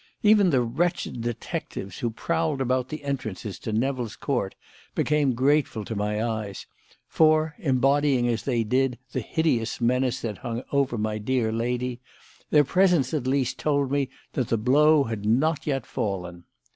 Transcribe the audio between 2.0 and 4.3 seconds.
prowled about the entrances to Nevill's